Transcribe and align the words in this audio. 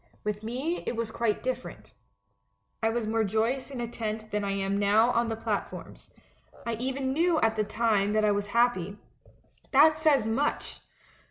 With 0.23 0.41
me 0.41 0.83
it 0.87 0.95
was 0.95 1.11
quite 1.11 1.43
different. 1.43 1.93
I 2.81 2.89
was 2.89 3.05
more 3.05 3.23
joy 3.23 3.53
ous 3.57 3.69
in 3.69 3.79
a 3.79 3.87
tent 3.87 4.31
than 4.31 4.43
I 4.43 4.53
am 4.53 4.79
now 4.79 5.11
on 5.11 5.29
the 5.29 5.35
platforms. 5.35 6.09
I 6.65 6.73
even 6.77 7.13
knew 7.13 7.39
at 7.41 7.55
the 7.55 7.63
time 7.63 8.13
that 8.13 8.25
I 8.25 8.31
was 8.31 8.47
happy. 8.47 8.97
That 9.73 9.99
says 9.99 10.25
much 10.25 10.79